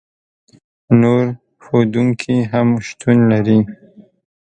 نور 1.01 1.25
ښودونکي 1.63 2.35
هم 2.51 2.67
شتون 2.87 3.17
لري. 3.31 3.59